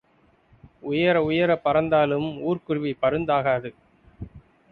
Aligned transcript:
உயர 0.83 1.15
உயர 1.23 1.57
பறந்தாலும் 1.57 2.27
ஊர்க்குருவி 2.43 2.93
பருந்தாகாது 3.01 3.71